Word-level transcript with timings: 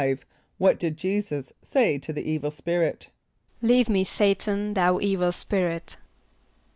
= 0.33 0.43
What 0.57 0.79
did 0.79 0.97
J[=e]´[s+]us 0.97 1.53
say 1.61 1.99
to 1.99 2.11
the 2.11 2.27
evil 2.27 2.49
spirit? 2.49 3.09
="Leave 3.61 3.87
me, 3.87 4.01
S[=a]´tan, 4.01 4.73
thou 4.73 4.99
evil 4.99 5.31
spirit." 5.31 5.95